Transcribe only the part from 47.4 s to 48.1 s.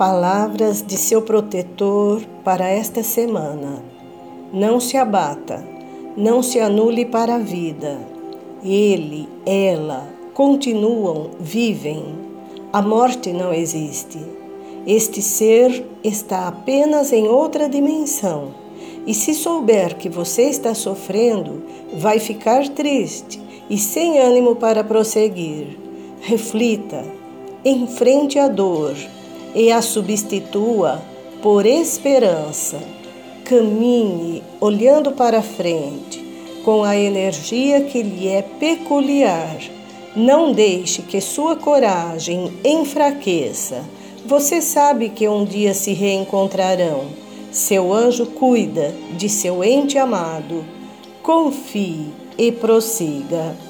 Seu